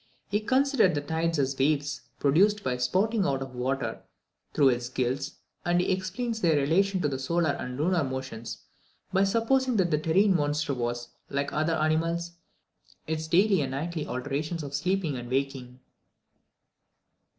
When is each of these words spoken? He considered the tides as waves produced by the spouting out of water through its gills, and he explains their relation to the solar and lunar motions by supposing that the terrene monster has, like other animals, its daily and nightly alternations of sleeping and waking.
He 0.29 0.39
considered 0.39 0.95
the 0.95 1.01
tides 1.01 1.37
as 1.37 1.55
waves 1.59 2.01
produced 2.19 2.63
by 2.63 2.73
the 2.73 2.81
spouting 2.81 3.23
out 3.23 3.43
of 3.43 3.53
water 3.53 4.01
through 4.51 4.69
its 4.69 4.89
gills, 4.89 5.35
and 5.63 5.79
he 5.79 5.91
explains 5.91 6.41
their 6.41 6.55
relation 6.55 7.01
to 7.03 7.07
the 7.07 7.19
solar 7.19 7.51
and 7.51 7.77
lunar 7.77 8.03
motions 8.03 8.63
by 9.13 9.25
supposing 9.25 9.75
that 9.75 9.91
the 9.91 9.99
terrene 9.99 10.33
monster 10.35 10.73
has, 10.73 11.09
like 11.29 11.53
other 11.53 11.73
animals, 11.75 12.31
its 13.05 13.27
daily 13.27 13.61
and 13.61 13.69
nightly 13.69 14.07
alternations 14.07 14.63
of 14.63 14.73
sleeping 14.73 15.17
and 15.17 15.29
waking. 15.29 15.79